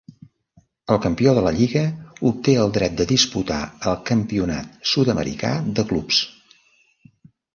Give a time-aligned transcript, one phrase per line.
[0.93, 1.81] El campió de la lliga
[2.29, 3.59] obté el dret de disputar
[3.91, 6.25] el Campionat sud-americà de clubs.